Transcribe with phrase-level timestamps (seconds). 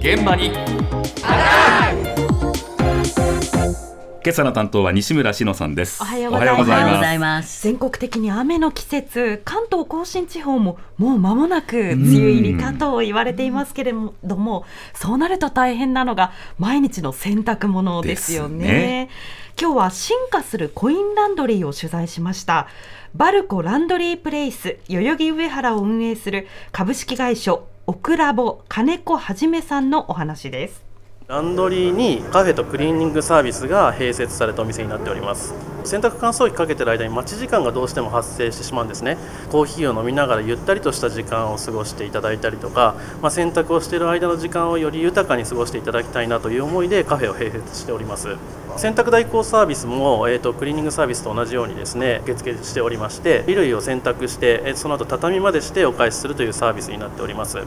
[0.00, 0.52] 現場に。
[4.24, 6.00] 今朝の担当は西村志乃さんです。
[6.00, 6.68] おはようございます。
[6.68, 7.62] おはようございございます。
[7.64, 13.92] 全国的に雨の季節関東甲信地方ももう間もなく梅雨入りかと言われていますけれ
[14.22, 18.66] どもそうなると大変なのが毎日の洗濯物ですよね。
[18.66, 19.10] ね。
[19.60, 22.68] 今日は進化するコインランドリーを取材しました。
[23.14, 27.58] バルコランドリープレイス代々木上原を運営する株式会社
[27.90, 30.84] オクラボ金子はじめさんのお話です。
[31.26, 35.54] ランドリーにカフェとクリーニングサービスが併設されたお店になっております。
[35.88, 39.16] 洗濯乾燥機かけてる間に待ち時間がどうしても発生してしまうんですね。
[39.50, 48.36] コーヒーを飲みながらゆったりとした時間を過ごしていただいたりとか、まあ、洗濯をしている間の時間をより豊かに過ごしていただきたいなという思いでカフェを併設しております。
[48.76, 57.58] 洗濯代行サービスも、えー、とクリーニングサービスと同じようにですね受付しておりまして衣類を洗濯してその後畳までしてお返しするというサービスになっております。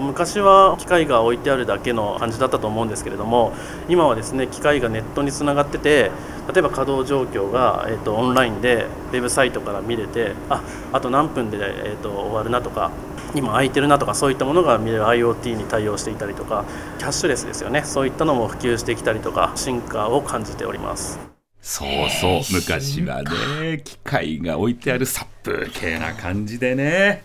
[0.00, 3.52] 昔は機械が置いてあるだけの感じだったと思うんですけれども
[3.88, 6.10] 今はですね機械がネットにつながってて
[6.52, 10.62] 例えば稼働状況が、えー、とオンラインでウェブサイトから見れてあ
[10.92, 12.90] あと何分で、えー、と終わるなとか
[13.34, 16.64] 今空いてるなとかそういったものが見れる IoT に対応していたりとか
[16.98, 17.84] キャッシュレスですよね。
[17.84, 21.20] そういったのも普及してきたりとか進化を感じております。
[21.62, 27.22] そうそう昔はね機械が置いてある殺風景な感じでね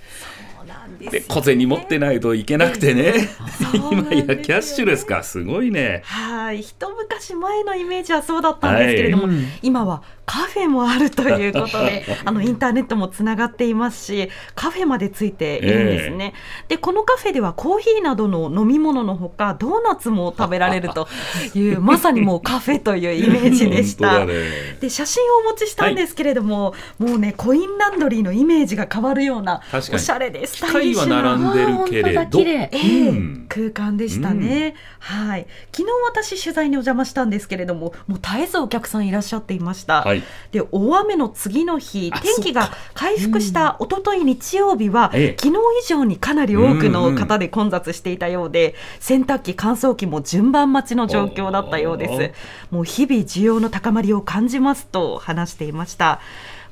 [0.99, 3.13] で小銭持ってないといけなくてね。
[3.91, 5.23] 今やキャッシュレスか。
[5.23, 6.01] すごいね。
[6.05, 6.61] はい。
[6.61, 9.35] 一昔前のイメージはそうだったんですけれども、はい。
[9.61, 16.33] 今はカフェもあるということで あのインターネットもつながっていますしカフェまでついているんですね、
[16.67, 21.07] でこのカフェではコーヒーなどの飲み物のほかドーナツも食べられると
[21.53, 24.25] いうまさにもうカフェというイメージでした。
[24.25, 24.33] ね。
[24.79, 32.39] で写真をお持ちしたんですけれども、もうねコインランドリーのイメージが変わるようなおしゃれでス機タイリッ械シュなは並んでるけれど。
[32.41, 33.45] ええうん。
[33.47, 35.47] 空間でしたね、はい。
[35.71, 40.23] 昨日私取材にお邪魔したんですけれどももう絶えずお客さんいらっしゃっていました、はい。
[40.51, 45.37] で大雨の次の日あ天気が回復した一昨日日曜日は、ええ。
[45.39, 52.73] 昨日以上にかなり多くの方で混雑していたようで、洗濯機乾燥機も順番待ちの状況だったようです。
[52.73, 56.19] もう日々需要の高まりを感じますと話していました。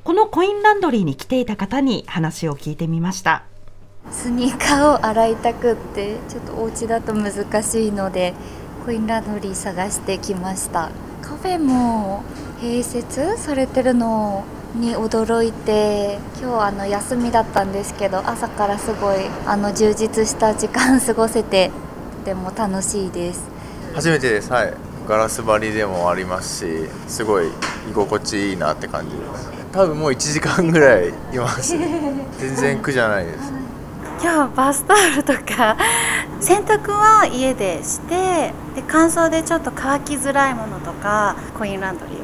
[0.02, 3.44] このコインランドリーに来ていた方に話を聞いてみました
[4.10, 8.34] スニーカーを洗いたくってちょっとお家だと難しいので
[8.84, 10.90] コインランドリー探してきました。
[11.22, 12.22] カフェも
[12.60, 14.44] 併設されてるの
[14.74, 21.70] に驚いて今日あの休みだったんですけど朝からすごいあの充実した時間過ごせて
[22.20, 23.44] とても楽しいです。
[23.94, 24.52] 初めてです。
[24.52, 24.74] はい。
[25.06, 27.48] ガラス張りでもありますしすごい
[27.90, 29.50] 居心地いいなって感じです。
[29.72, 31.76] 多分もう1時間ぐらいいます。
[32.38, 33.63] 全然苦じゃないです
[34.24, 35.76] 今日バスタオルとか
[36.40, 42.20] 洗濯は家でしてで乾燥でちょっと乾きづらいものとかコインランドリーを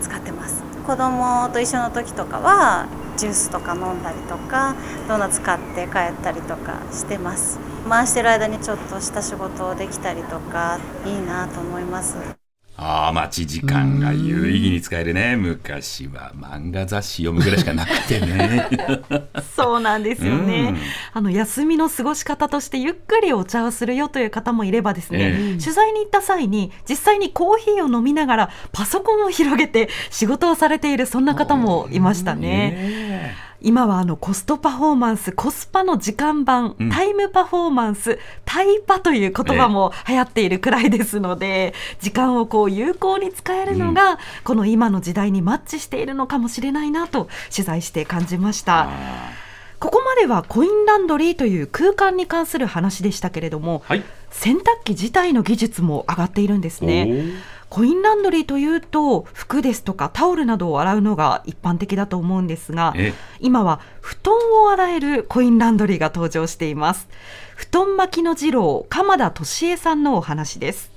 [0.00, 0.62] 使ってます。
[0.86, 4.76] 子供と一緒の時とかはジュースとか飲んだりとか
[5.08, 7.58] ドーナツ買って帰ったりとかしてます。
[7.88, 12.39] 回してる間にちょっとした仕事をできたりとかいいなと思います。
[12.82, 15.36] ああ待ち時間が有意義に使えるね。
[15.36, 18.68] 昔は漫画雑誌読むぐらいしかなくてね。
[19.54, 20.78] そうなんですよね、うん。
[21.12, 33.49] あの休みの過ごし方としてゆっくりお茶をするよという方もいればですね、え取材に行った際に実際にコーヒーを飲みながらパソコンを広げて仕事をされているそんな方もいましたね。
[33.62, 36.90] ね今はあのコストパフォーマンスコスパの時間版、うん。
[36.90, 48.88] タイムパフォーマンスタイパという言葉も流行っているくらいですので、時間をこう有効に使えるのが、この今の時代にマッチしているのかもしれないなと取材して感じました。
[48.88, 49.50] あ
[49.80, 54.04] ここまではコインランドリーという空間に関する話でしたけれども、はい。
[54.30, 56.86] 洗濯機自体の技術も上がっているんですー。
[56.86, 57.32] ね。
[57.70, 64.34] コインランドリーというと服ですとかタオルなどを洗うのが一般的だと思うんですがえ今は布団
[64.64, 67.08] を洗えるコインランドリーが登場しています
[67.54, 70.90] 布団巻きの二郎鎌田俊恵さんのお話です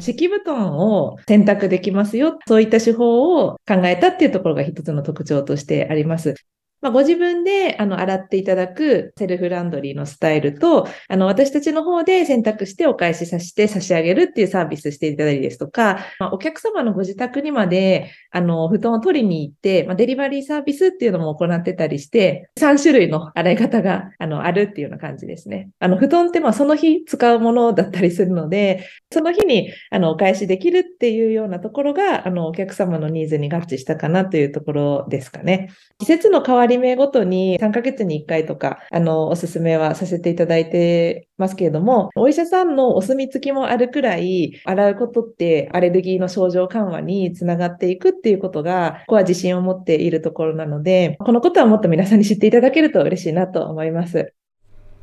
[0.00, 2.38] 敷布団を洗濯できますよ。
[2.46, 6.34] そういった手法を考えたっていうところが一つの特徴としてあります。
[6.80, 25.70] まあ、ご自分であの洗っていただくセルフランドリーのスタイルと、あの私たちの方で選択してお返しさせて差し上げるっていうサービスしていただいたりですとか、まあ、お客様のご自宅にまであの布団を取りに行って、まあ、デリバリーサービスっていうのも行ってたりして、3種類の洗い方があのあるっていうような感じですね。
[25.78, 35.70] あの布団ってまあその日使うものだったりするので、その日にあのお返しできるっていうようなところが、あのお客様のニーズに合致したかなというところですかね。
[35.98, 54.32] 季節の変わり目ごとに3ヶ月に1回とか、あの、おすすめはさせていただいてますけれども、お医者さんのお墨付きもあるくらい、洗うことってアレルギーの症状緩和につながっていくっていうことが、ここは自信を持っているところなので、このことはもっと皆さんに知っていただけると嬉しいなと思います。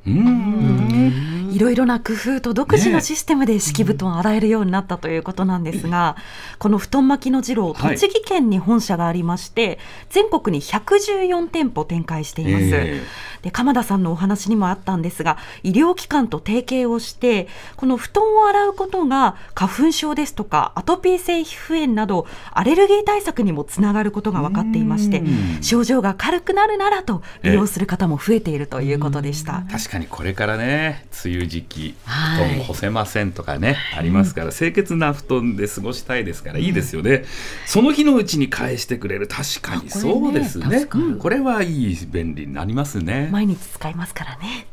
[0.07, 6.17] うんいろいろな工夫と独自のシステムで敷布団洗えるようになったということなんですが、
[6.59, 9.79] この布団巻きの次郎、栃木県に本社がありまして、
[10.09, 12.65] 全国に114店舗展開しています。
[12.65, 25.21] えーで鎌田さんのお話にもあったんですが医療機関と提携をしてこの布団を洗うことが花粉症ですとかアトピー性皮膚炎などアレルギー対策にもつながることが分かっていまして
[25.61, 29.63] 症状が軽くなるならと利用する方も増えているということでした。
[29.71, 37.25] 確かにこれからね梅雨時期布団干せませんとかね、はい、ありますから清潔な布団で過ごしたいですからいいですよね、うん、
[37.65, 39.27] その日のうちに返してくれる。
[39.27, 40.87] 確かにそうですね。
[41.19, 43.29] これはいい便利になりますね。
[43.31, 44.67] 毎日使いますからね。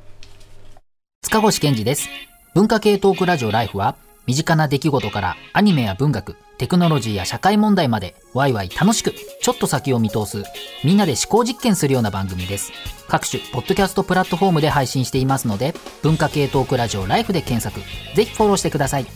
[1.22, 2.08] 塚越健二です。
[2.54, 3.96] 文化系トークラジオライフは、
[4.26, 10.44] 身近な出来事からアニメや文学、テクノロジーや社会問題まで、ワイワイ楽しく、ちょっと先を見通す、
[10.85, 12.70] みんなで思考実験するような番組です。
[13.09, 19.06] 各種、ポッドキャストプラットフォームで配信していますので、文化系トークラジオライフで検索、ぜひフォローしてください。